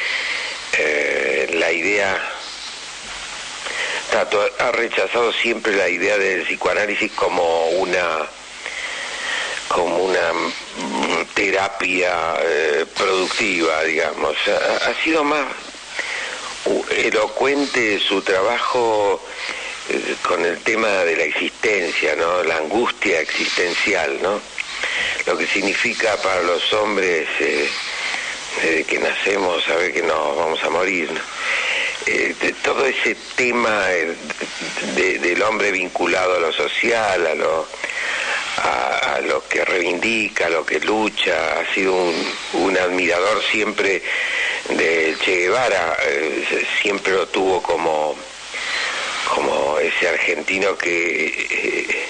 eh, 0.78 1.50
la 1.54 1.72
idea, 1.72 2.20
ha 4.60 4.72
rechazado 4.72 5.32
siempre 5.34 5.76
la 5.76 5.88
idea 5.90 6.18
del 6.18 6.44
psicoanálisis 6.44 7.12
como 7.14 7.68
una 7.70 8.28
como 9.70 9.96
una 9.98 10.32
terapia 11.34 12.36
eh, 12.42 12.86
productiva, 12.96 13.84
digamos. 13.84 14.36
Ha, 14.48 14.94
sido 15.04 15.24
más 15.24 15.46
elocuente 16.92 18.00
su 18.00 18.22
trabajo 18.22 19.24
eh, 19.90 20.16
con 20.28 20.46
el 20.46 20.60
tema 20.60 20.88
de 20.88 21.16
la 21.18 21.24
existencia, 21.24 22.16
¿no? 22.16 22.44
La 22.44 22.58
angustia 22.58 23.20
existencial, 23.22 24.20
¿no? 24.22 24.40
Lo 25.26 25.38
que 25.38 25.48
significa 25.48 26.16
para 26.18 26.42
los 26.44 26.72
hombres 26.74 27.28
eh, 27.40 27.70
desde 28.62 28.84
que 28.86 29.00
nacemos 29.00 29.64
saber 29.64 29.94
que 29.94 30.04
nos 30.04 30.38
vamos 30.38 30.64
a 30.64 30.70
morir. 30.70 31.12
¿no? 31.12 31.20
De- 32.06 32.54
todo 32.64 32.86
ese 32.86 33.16
tema 33.36 33.86
de- 33.88 35.20
del 35.20 35.42
hombre 35.42 35.72
vinculado 35.72 36.36
a 36.36 36.40
lo 36.40 36.52
social, 36.52 37.26
a 37.26 37.34
lo, 37.36 37.66
a, 38.58 39.16
a 39.16 39.22
lo 39.22 39.48
que 39.48 39.64
reivindica, 39.66 40.48
a 40.48 40.50
lo 40.50 40.66
que 40.66 40.80
lucha, 40.80 41.60
ha 41.60 41.74
sido 41.74 41.94
un, 42.54 42.78
admirador 42.78 43.42
siempre 43.52 44.02
de 44.70 45.16
Che 45.24 45.38
Guevara, 45.38 45.98
eh, 46.06 46.66
siempre 46.82 47.14
lo 47.14 47.28
tuvo 47.28 47.62
como, 47.62 48.16
como 49.34 49.80
ese 49.80 50.10
argentino 50.10 50.78
que, 50.78 51.26
eh, 51.28 52.06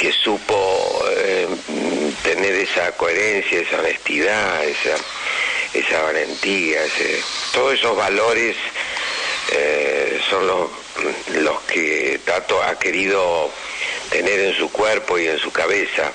que 0.00 0.12
supo 0.12 1.04
eh, 1.10 1.46
tener 2.22 2.54
esa 2.54 2.92
coherencia, 2.92 3.60
esa 3.60 3.78
honestidad, 3.78 4.64
esa, 4.64 4.96
esa 5.74 6.02
valentía, 6.02 6.84
ese, 6.84 7.22
todos 7.52 7.74
esos 7.74 7.96
valores 7.96 8.56
son 10.28 10.44
los, 10.46 10.70
los 11.36 11.60
que 11.62 12.20
Tato 12.24 12.60
ha 12.62 12.76
querido 12.78 13.52
tener 14.16 14.40
en 14.40 14.54
su 14.54 14.70
cuerpo 14.70 15.18
y 15.18 15.26
en 15.26 15.38
su 15.38 15.52
cabeza. 15.52 16.10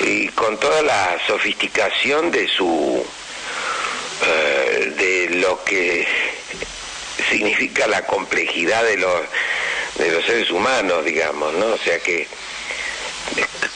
Y 0.00 0.28
con 0.28 0.58
toda 0.58 0.82
la 0.82 1.18
sofisticación 1.26 2.30
de 2.30 2.48
su 2.48 3.04
eh, 4.26 4.92
de 4.96 5.36
lo 5.36 5.62
que 5.64 6.06
significa 7.28 7.86
la 7.86 8.06
complejidad 8.06 8.84
de 8.84 8.96
los 8.96 9.20
de 9.96 10.10
los 10.10 10.24
seres 10.24 10.50
humanos, 10.50 11.04
digamos, 11.04 11.52
¿no? 11.54 11.66
O 11.66 11.78
sea 11.78 11.98
que 12.00 12.26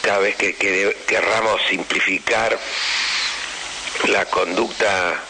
cada 0.00 0.18
vez 0.18 0.36
que, 0.36 0.56
que 0.56 0.96
querramos 1.06 1.60
simplificar 1.68 2.58
la 4.08 4.24
conducta 4.26 5.22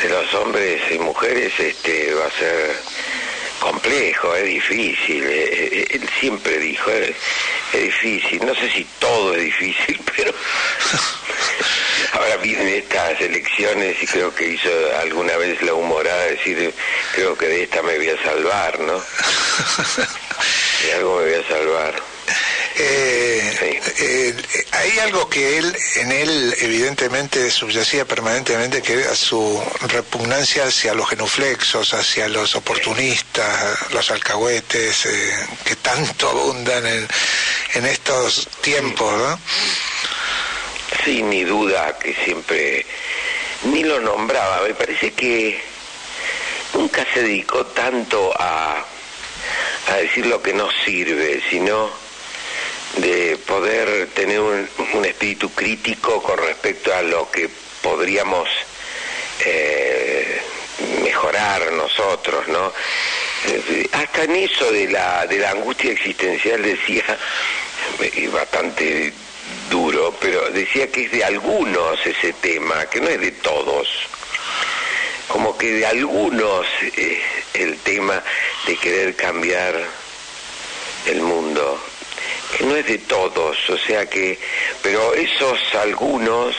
de 0.00 0.08
los 0.08 0.32
hombres 0.34 0.80
y 0.92 0.98
mujeres 0.98 1.52
este 1.58 2.14
va 2.14 2.26
a 2.26 2.30
ser 2.30 2.76
complejo, 3.58 4.34
es 4.34 4.44
difícil. 4.44 5.22
eh, 5.24 5.68
eh, 5.72 5.86
Él 5.90 6.08
siempre 6.20 6.58
dijo, 6.58 6.90
es, 6.90 7.10
es 7.72 7.82
difícil. 7.82 8.44
No 8.44 8.54
sé 8.54 8.70
si 8.70 8.84
todo 8.98 9.34
es 9.34 9.42
difícil, 9.42 10.00
pero 10.16 10.32
ahora 12.12 12.36
vienen 12.38 12.68
estas 12.68 13.20
elecciones 13.20 14.02
y 14.02 14.06
creo 14.06 14.34
que 14.34 14.48
hizo 14.52 14.70
alguna 15.00 15.36
vez 15.36 15.60
la 15.62 15.74
humorada 15.74 16.24
de 16.24 16.30
decir, 16.36 16.74
creo 17.14 17.36
que 17.36 17.46
de 17.46 17.62
esta 17.64 17.82
me 17.82 17.96
voy 17.96 18.08
a 18.08 18.22
salvar, 18.22 18.78
¿no? 18.80 18.94
De 20.82 20.92
algo 20.94 21.18
me 21.18 21.24
voy 21.24 21.34
a 21.34 21.48
salvar. 21.48 22.17
Eh, 22.80 23.56
Sí. 23.58 23.64
eh, 24.04 24.34
eh, 24.54 24.64
hay 24.72 24.98
algo 25.00 25.28
que 25.28 25.58
él, 25.58 25.76
en 25.96 26.12
él 26.12 26.54
evidentemente 26.60 27.50
subyacía 27.50 28.04
permanentemente, 28.04 28.82
que 28.82 28.92
era 28.94 29.14
su 29.16 29.60
repugnancia 29.88 30.64
hacia 30.64 30.94
los 30.94 31.08
genuflexos, 31.08 31.92
hacia 31.94 32.28
los 32.28 32.54
oportunistas, 32.54 33.90
los 33.90 34.10
alcahuetes, 34.12 35.06
eh, 35.06 35.46
que 35.64 35.74
tanto 35.76 36.28
abundan 36.30 36.86
en, 36.86 37.08
en 37.74 37.86
estos 37.86 38.48
tiempos, 38.60 39.12
¿no? 39.18 39.40
Sí, 41.04 41.22
ni 41.22 41.42
duda 41.44 41.98
que 41.98 42.14
siempre 42.24 42.86
ni 43.64 43.82
lo 43.82 43.98
nombraba. 44.00 44.62
Me 44.62 44.74
parece 44.74 45.12
que 45.14 45.60
nunca 46.74 47.04
se 47.12 47.22
dedicó 47.22 47.66
tanto 47.66 48.32
a, 48.38 48.84
a 49.90 49.96
decir 49.96 50.26
lo 50.26 50.40
que 50.40 50.52
no 50.52 50.68
sirve, 50.84 51.42
sino 51.50 51.90
de 52.98 53.36
poder 53.46 54.08
tener 54.08 54.40
un, 54.40 54.68
un 54.94 55.04
espíritu 55.04 55.50
crítico 55.50 56.22
con 56.22 56.38
respecto 56.38 56.94
a 56.94 57.02
lo 57.02 57.30
que 57.30 57.48
podríamos 57.82 58.48
eh, 59.44 60.40
mejorar 61.02 61.72
nosotros, 61.72 62.48
¿no? 62.48 62.72
Eh, 63.46 63.88
Hasta 63.92 64.24
en 64.24 64.36
eso 64.36 64.70
de 64.72 64.88
la, 64.88 65.26
de 65.26 65.38
la 65.38 65.50
angustia 65.50 65.92
existencial 65.92 66.62
decía, 66.62 67.04
eh, 68.00 68.28
bastante 68.32 69.12
duro, 69.70 70.14
pero 70.20 70.50
decía 70.50 70.90
que 70.90 71.04
es 71.04 71.12
de 71.12 71.24
algunos 71.24 72.04
ese 72.04 72.32
tema, 72.34 72.86
que 72.86 73.00
no 73.00 73.08
es 73.08 73.20
de 73.20 73.32
todos. 73.32 73.88
Como 75.28 75.56
que 75.58 75.72
de 75.72 75.86
algunos 75.86 76.66
es 76.96 77.20
el 77.54 77.78
tema 77.78 78.22
de 78.66 78.76
querer 78.76 79.14
cambiar 79.14 79.74
el 81.06 81.20
mundo, 81.20 81.80
que 82.56 82.64
no 82.64 82.76
es 82.76 82.86
de 82.86 82.98
todos, 82.98 83.56
o 83.68 83.78
sea 83.78 84.06
que, 84.06 84.38
pero 84.82 85.14
esos 85.14 85.58
algunos 85.74 86.56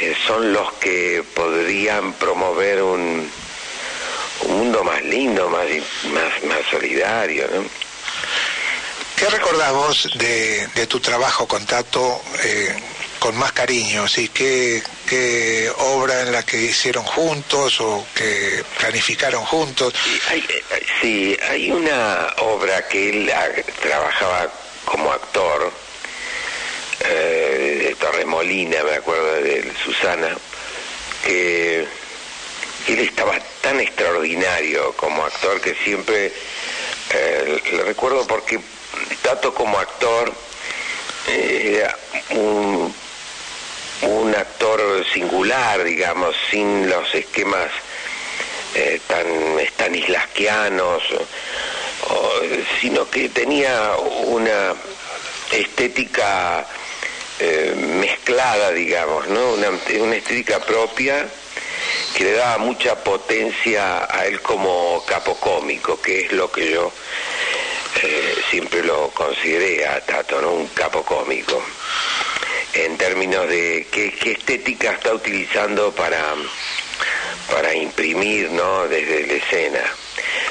eh, 0.00 0.14
son 0.26 0.52
los 0.52 0.72
que 0.74 1.24
podrían 1.34 2.12
promover 2.14 2.82
un, 2.82 3.30
un 4.42 4.56
mundo 4.58 4.84
más 4.84 5.02
lindo, 5.02 5.48
más, 5.48 5.66
más, 6.12 6.44
más 6.44 6.60
solidario, 6.70 7.48
¿no? 7.52 7.64
¿Qué 9.16 9.26
recordás 9.26 9.72
vos 9.72 10.10
de, 10.14 10.68
de 10.74 10.86
tu 10.86 11.00
trabajo 11.00 11.48
con 11.48 11.66
Tato 11.66 12.22
eh, 12.44 12.72
con 13.18 13.36
más 13.36 13.52
cariño? 13.52 14.08
¿sí? 14.08 14.28
¿Qué, 14.28 14.82
¿Qué 15.08 15.70
obra 15.78 16.22
en 16.22 16.32
la 16.32 16.44
que 16.44 16.56
hicieron 16.58 17.04
juntos 17.04 17.80
o 17.80 18.06
que 18.14 18.64
planificaron 18.78 19.44
juntos? 19.44 19.94
Eh, 20.32 20.62
sí, 21.00 21.36
hay 21.48 21.70
una 21.70 22.34
obra 22.38 22.86
que 22.88 23.10
él 23.10 23.32
trabajaba 23.80 24.50
como 24.84 25.12
actor, 25.12 25.72
eh, 27.00 27.84
de 27.88 27.94
Torremolina, 27.94 28.82
me 28.82 28.96
acuerdo 28.96 29.34
de 29.34 29.72
Susana, 29.84 30.36
que 31.24 31.86
él 32.88 32.98
estaba 33.00 33.38
tan 33.60 33.80
extraordinario 33.80 34.92
como 34.94 35.24
actor 35.24 35.60
que 35.60 35.74
siempre 35.84 36.32
eh, 37.10 37.62
le 37.72 37.82
recuerdo 37.82 38.26
porque 38.26 38.58
Tato 39.22 39.54
como 39.54 39.78
actor 39.78 40.32
eh, 41.28 41.76
era 41.76 41.96
un, 42.30 42.94
un 44.02 44.34
actor 44.34 45.04
singular, 45.12 45.82
digamos, 45.84 46.34
sin 46.50 46.88
los 46.88 47.12
esquemas 47.14 47.70
eh, 48.74 49.00
tan 49.06 49.26
stanislasquianos, 49.74 51.02
o- 51.12 52.14
o- 52.14 52.40
sino 52.80 53.08
que 53.10 53.28
tenía 53.28 53.92
una 54.26 54.74
estética 55.52 56.66
eh, 57.40 57.72
mezclada, 57.76 58.70
digamos, 58.72 59.26
¿no? 59.28 59.52
Una, 59.52 59.68
estética 60.16 60.58
propia 60.60 61.26
que 62.16 62.24
le 62.24 62.32
daba 62.32 62.58
mucha 62.58 62.96
potencia 62.96 64.06
a 64.10 64.26
él 64.26 64.40
como 64.42 65.04
capo 65.06 65.36
cómico, 65.36 66.00
que 66.00 66.26
es 66.26 66.32
lo 66.32 66.50
que 66.50 66.70
yo 66.72 66.92
eh, 68.02 68.34
siempre 68.50 68.82
lo 68.82 69.08
consideré 69.10 69.86
a 69.86 70.00
Tato, 70.04 70.40
¿no? 70.42 70.50
Un 70.52 70.66
capo 70.68 71.02
cómico. 71.04 71.62
En 72.74 72.96
términos 72.96 73.48
de 73.48 73.86
qué, 73.90 74.14
estética 74.32 74.92
está 74.92 75.14
utilizando 75.14 75.92
para, 75.92 76.34
para 77.50 77.74
imprimir, 77.74 78.50
¿no? 78.50 78.86
Desde 78.86 79.26
la 79.26 79.32
escena. 79.32 79.80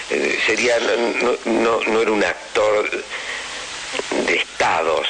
Eh, 0.09 0.39
sería, 0.45 0.77
no, 0.79 1.37
no, 1.45 1.79
no 1.81 2.01
era 2.01 2.11
un 2.11 2.23
actor 2.23 2.89
de 4.25 4.35
estados, 4.35 5.07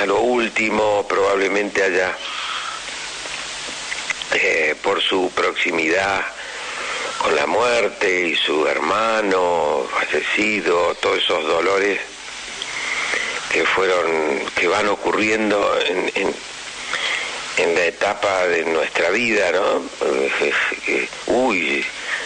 a 0.00 0.06
lo 0.06 0.20
último 0.20 1.06
probablemente 1.08 1.82
haya, 1.82 2.16
eh, 4.34 4.74
por 4.82 5.00
su 5.02 5.30
proximidad 5.34 6.24
con 7.18 7.34
la 7.34 7.46
muerte 7.46 8.28
y 8.28 8.36
su 8.36 8.66
hermano 8.66 9.86
fallecido, 9.90 10.94
todos 10.96 11.18
esos 11.18 11.44
dolores 11.44 11.98
que 13.54 13.64
fueron, 13.64 14.40
que 14.56 14.66
van 14.66 14.88
ocurriendo 14.88 15.78
en, 15.86 16.10
en, 16.16 17.74
la 17.76 17.84
etapa 17.86 18.48
de 18.48 18.64
nuestra 18.64 19.10
vida, 19.10 19.52
¿no? 19.52 19.82
Uy, 21.26 21.84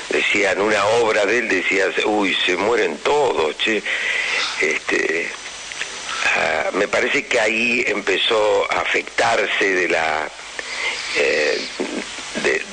decían 0.09 0.59
una 0.59 0.83
obra 1.03 1.27
de 1.27 1.41
él, 1.41 1.49
decía, 1.49 1.85
uy, 2.07 2.35
se 2.47 2.57
mueren 2.57 2.97
todos, 2.99 3.59
che. 3.59 3.83
Este, 4.63 5.29
ah, 6.35 6.71
me 6.73 6.89
parece 6.89 7.27
que 7.27 7.39
ahí 7.39 7.85
empezó 7.87 8.67
a 8.73 8.81
afectarse 8.81 9.75
de 9.75 9.89
la 9.89 10.31
eh, 11.17 11.61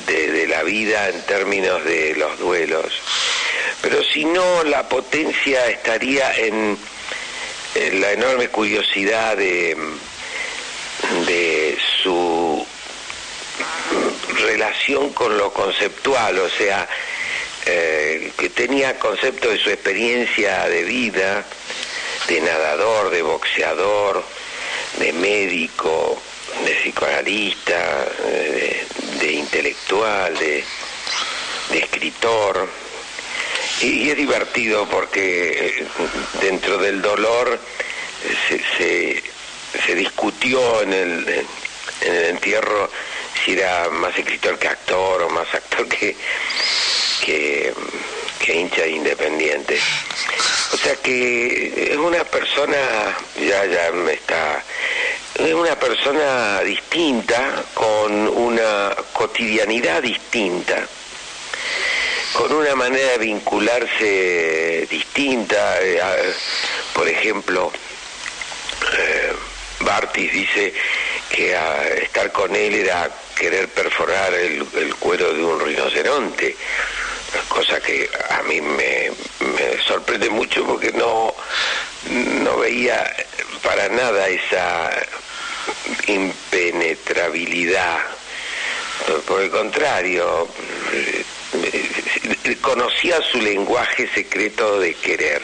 de, 0.08 0.48
la 0.48 0.64
vida 0.64 1.10
en 1.10 1.22
términos 1.24 1.84
de 1.84 2.16
los 2.16 2.40
duelos. 2.40 2.86
Pero 3.82 4.02
si 4.02 4.24
no, 4.24 4.64
la 4.64 4.88
potencia 4.88 5.68
estaría 5.68 6.34
en 6.38 6.78
la 7.76 8.14
enorme 8.14 8.48
curiosidad 8.50 9.36
de, 9.38 9.78
su 12.04 12.66
relación 14.42 15.12
con 15.12 15.38
lo 15.38 15.52
conceptual, 15.52 16.40
o 16.40 16.50
sea, 16.50 16.88
eh, 17.66 18.32
que 18.38 18.50
tenía 18.50 18.98
concepto 18.98 19.50
de 19.50 19.58
su 19.58 19.70
experiencia 19.70 20.70
de 20.70 20.84
vida, 20.84 21.44
de 22.28 22.42
nadador, 22.42 23.10
de 23.10 23.22
boxeador, 23.22 24.24
de 25.00 25.12
médico, 25.14 26.22
de 26.64 26.72
psicoanalista, 26.76 28.06
de, 28.26 28.86
de 29.20 29.32
intelectual, 29.32 30.38
de 30.38 30.64
escritor. 31.74 32.85
Y, 33.82 34.10
es 34.10 34.18
divertido 34.18 34.88
porque 34.88 35.80
eh, 35.80 35.88
dentro 36.42 36.78
del 36.78 37.02
dolor 37.02 37.60
se, 38.48 39.22
se, 39.86 39.96
discutió 39.96 40.82
en 40.82 40.94
el, 40.94 41.28
en 42.02 42.14
el 42.14 42.26
entierro 42.26 42.90
si 43.44 43.54
era 43.54 43.90
más 43.90 44.18
escritor 44.18 44.58
que 44.58 44.68
actor 44.68 45.24
o 45.24 45.30
más 45.30 45.54
actor 45.54 45.88
que, 45.88 46.16
que, 47.24 47.74
que 48.40 48.56
hincha 48.56 48.88
independiente. 48.88 49.80
O 50.74 50.78
sea 50.78 50.96
que 50.96 51.92
es 51.92 51.98
una 51.98 52.24
persona, 52.24 52.78
ya, 53.40 53.66
ya 53.66 53.92
me 53.92 54.14
está, 54.14 54.64
es 55.36 55.54
una 55.54 55.78
persona 55.78 56.62
distinta, 56.62 57.64
con 57.74 58.28
una 58.28 58.96
cotidianidad 59.14 60.02
distinta, 60.02 60.88
con 62.36 62.52
una 62.52 62.76
manera 62.76 63.14
de 63.14 63.18
vincularse 63.20 64.88
distinta. 64.90 65.82
Eh, 65.82 66.00
por 66.94 67.08
ejemplo, 67.08 67.72
eh, 68.98 69.34
Bartis 69.80 70.32
dice 70.32 70.74
que 71.30 71.56
a 71.56 71.88
estar 71.88 72.32
con 72.32 72.56
él 72.56 72.76
era 72.76 73.10
querer 73.36 73.70
perforar 73.70 74.34
el, 74.34 74.66
cuero 74.96 75.34
de 75.34 75.44
un 75.44 75.60
rinoceronte 75.60 76.56
cosa 77.50 77.82
que 77.82 78.10
a 78.30 78.44
mí 78.44 78.62
me, 78.62 79.12
me, 79.40 79.84
sorprende 79.86 80.30
mucho 80.30 80.66
porque 80.66 80.94
no, 80.94 81.36
no 82.10 82.58
veía 82.58 83.14
para 83.62 83.90
nada 83.90 84.30
esa 84.30 84.90
impenetrabilidad. 86.08 88.00
Por 89.28 89.42
el 89.42 89.50
contrario, 89.50 90.48
conocía 92.62 93.22
su 93.32 93.42
lenguaje 93.42 94.08
secreto 94.14 94.80
de 94.80 94.94
querer, 94.96 95.42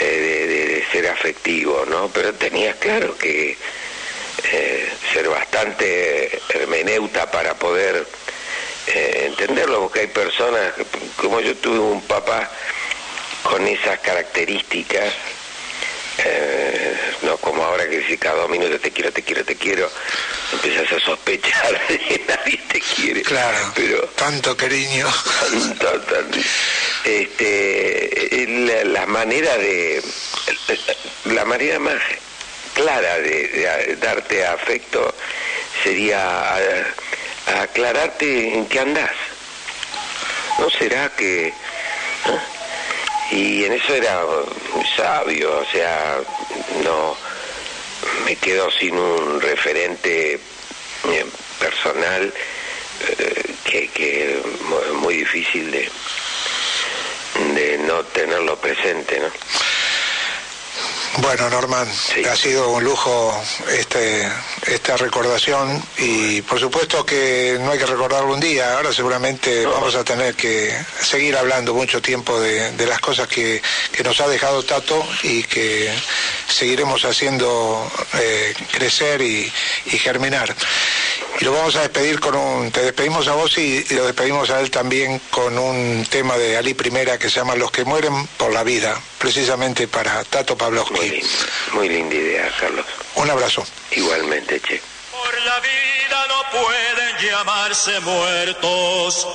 de, 0.00 0.46
de, 0.46 0.86
ser 0.92 1.08
afectivo, 1.08 1.84
¿no? 1.88 2.08
Pero 2.08 2.34
tenía 2.34 2.74
claro 2.74 3.16
que 3.16 3.56
eh, 4.52 4.88
ser 5.12 5.28
bastante 5.28 6.40
hermeneuta 6.50 7.30
para 7.30 7.54
poder 7.54 8.06
eh, 8.86 9.24
entenderlo, 9.26 9.80
porque 9.82 10.00
hay 10.00 10.06
personas, 10.08 10.74
como 11.16 11.40
yo 11.40 11.56
tuve 11.56 11.78
un 11.78 12.02
papá 12.02 12.48
con 13.42 13.66
esas 13.66 13.98
características, 14.00 15.12
eh, 16.18 16.85
no 17.26 17.36
como 17.38 17.64
ahora 17.64 17.88
que 17.88 18.06
si 18.06 18.16
cada 18.16 18.36
dos 18.36 18.50
minutos 18.50 18.80
te 18.80 18.92
quiero, 18.92 19.12
te 19.12 19.22
quiero, 19.22 19.44
te 19.44 19.56
quiero, 19.56 19.90
empiezas 20.52 20.92
a 20.92 21.00
sospechar 21.00 21.86
de 21.88 21.98
que 21.98 22.24
nadie 22.26 22.58
te 22.68 22.80
quiere. 22.80 23.22
Claro, 23.22 23.72
pero 23.74 24.02
tanto 24.14 24.56
cariño. 24.56 25.06
Tanto, 25.50 26.00
tanto. 26.02 26.38
Este, 27.04 28.46
la, 28.48 28.84
la 28.84 29.06
manera 29.06 29.58
de, 29.58 30.02
la 31.24 31.44
manera 31.44 31.80
más 31.80 32.00
clara 32.74 33.18
de, 33.18 33.48
de 33.48 33.96
darte 33.96 34.46
afecto 34.46 35.12
sería 35.82 36.54
a, 36.54 36.58
a 37.46 37.62
aclararte 37.62 38.54
en 38.54 38.66
qué 38.66 38.80
andás. 38.80 39.16
¿No 40.60 40.70
será 40.70 41.10
que... 41.10 41.48
¿eh? 41.48 41.54
Y 43.30 43.64
en 43.64 43.72
eso 43.72 43.94
era 43.94 44.24
muy 44.74 44.86
sabio, 44.96 45.58
o 45.58 45.64
sea, 45.66 46.20
no 46.84 47.16
me 48.24 48.36
quedo 48.36 48.70
sin 48.70 48.96
un 48.96 49.40
referente 49.40 50.34
eh, 50.34 51.26
personal 51.58 52.32
eh, 53.08 53.54
que, 53.64 53.88
que 53.88 54.38
es 54.38 54.92
muy 54.94 55.16
difícil 55.16 55.70
de, 55.70 55.88
de 57.54 57.78
no 57.78 58.04
tenerlo 58.04 58.56
presente, 58.58 59.18
¿no? 59.18 59.26
Bueno, 61.18 61.48
Norman, 61.48 61.88
sí. 61.92 62.24
ha 62.24 62.36
sido 62.36 62.70
un 62.70 62.84
lujo 62.84 63.42
este, 63.70 64.28
esta 64.66 64.96
recordación 64.96 65.82
y 65.98 66.42
por 66.42 66.60
supuesto 66.60 67.06
que 67.06 67.58
no 67.60 67.70
hay 67.70 67.78
que 67.78 67.86
recordarlo 67.86 68.34
un 68.34 68.40
día, 68.40 68.74
ahora 68.74 68.92
seguramente 68.92 69.62
no. 69.62 69.72
vamos 69.72 69.94
a 69.94 70.04
tener 70.04 70.34
que 70.34 70.76
seguir 71.00 71.36
hablando 71.36 71.72
mucho 71.72 72.02
tiempo 72.02 72.38
de, 72.38 72.72
de 72.72 72.86
las 72.86 73.00
cosas 73.00 73.28
que, 73.28 73.62
que, 73.92 74.02
nos 74.02 74.20
ha 74.20 74.28
dejado 74.28 74.62
Tato 74.62 75.06
y 75.22 75.42
que 75.44 75.90
seguiremos 76.48 77.04
haciendo 77.04 77.90
eh, 78.20 78.54
crecer 78.72 79.22
y, 79.22 79.50
y, 79.86 79.98
germinar. 79.98 80.54
Y 81.38 81.44
lo 81.44 81.52
vamos 81.52 81.76
a 81.76 81.82
despedir 81.82 82.18
con 82.20 82.34
un, 82.34 82.70
te 82.70 82.82
despedimos 82.82 83.28
a 83.28 83.34
vos 83.34 83.56
y, 83.58 83.84
y 83.88 83.94
lo 83.94 84.06
despedimos 84.06 84.50
a 84.50 84.60
él 84.60 84.70
también 84.70 85.20
con 85.30 85.58
un 85.58 86.06
tema 86.08 86.36
de 86.38 86.56
Ali 86.56 86.74
Primera 86.74 87.18
que 87.18 87.28
se 87.28 87.36
llama 87.36 87.54
Los 87.54 87.70
que 87.70 87.84
mueren 87.84 88.26
por 88.38 88.52
la 88.52 88.62
vida, 88.62 88.98
precisamente 89.18 89.86
para 89.88 90.24
Tato 90.24 90.56
Pavlovsky. 90.56 90.94
Muy, 90.94 91.10
lindo, 91.10 91.28
muy 91.72 91.88
linda 91.88 92.14
idea, 92.14 92.50
Carlos. 92.58 92.86
Un 93.16 93.30
abrazo. 93.30 93.66
Igualmente, 93.90 94.60
Che. 94.60 94.80
Por 95.10 95.42
la 95.42 95.60
vida 95.60 96.26
no 96.28 96.58
pueden 96.58 97.30
llamarse 97.30 98.00
muertos. 98.00 99.26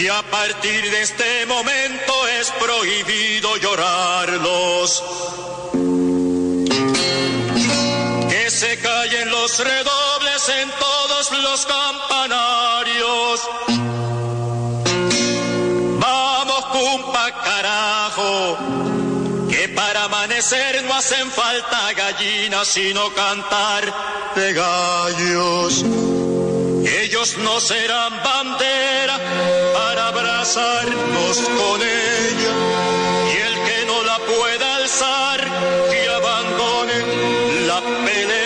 Y 0.00 0.08
a 0.08 0.22
partir 0.22 0.90
de 0.90 1.02
este 1.02 1.46
momento 1.46 2.26
es 2.28 2.50
prohibido 2.52 3.56
llorarlos. 3.56 5.02
Los 9.42 9.58
redobles 9.58 10.48
en 10.60 10.70
todos 10.70 11.32
los 11.32 11.66
campanarios. 11.66 13.40
Vamos, 15.98 16.64
cumpa, 16.66 17.32
carajo. 17.42 18.56
Que 19.50 19.68
para 19.68 20.04
amanecer 20.04 20.84
no 20.84 20.94
hacen 20.94 21.28
falta 21.32 21.92
gallinas, 21.92 22.68
sino 22.68 23.12
cantar 23.14 23.82
de 24.36 24.52
gallos. 24.52 25.84
Ellos 27.02 27.36
no 27.38 27.58
serán 27.58 28.22
bandera 28.22 29.18
para 29.74 30.06
abrazarnos 30.06 31.36
con 31.58 31.82
ella. 31.82 32.54
Y 33.34 33.36
el 33.48 33.54
que 33.66 33.86
no 33.86 34.04
la 34.04 34.18
pueda 34.18 34.76
alzar, 34.76 35.40
que 35.90 36.08
abandone 36.08 37.66
la 37.66 37.80
pelea. 38.04 38.41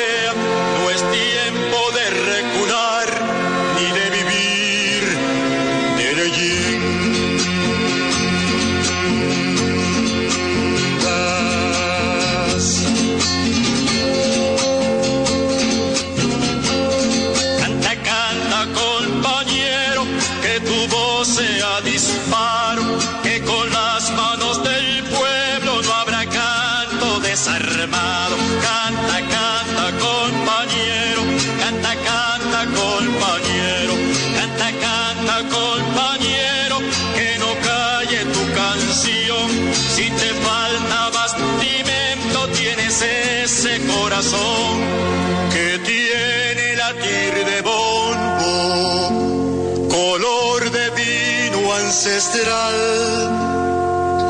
Ancestral. 51.97 52.75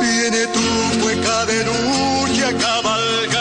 Viene 0.01 0.47
tu 0.55 1.01
cueca 1.03 1.47
de 1.47 1.65
lucha 1.65 2.53
cabalgando 2.59 3.36